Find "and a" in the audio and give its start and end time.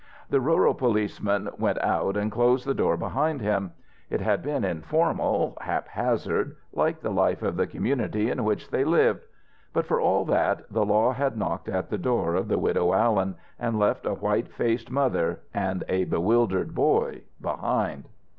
15.53-16.05